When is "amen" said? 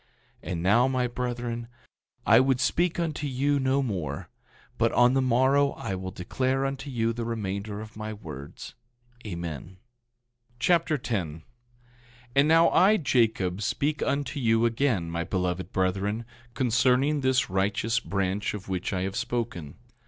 9.27-9.61